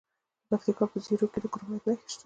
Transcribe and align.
د 0.47 0.47
پکتیکا 0.49 0.85
په 0.91 0.97
زیروک 1.05 1.29
کې 1.33 1.39
د 1.41 1.45
کرومایټ 1.53 1.83
نښې 1.87 2.07
شته. 2.11 2.19